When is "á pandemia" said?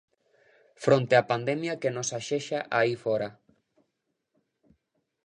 1.21-1.79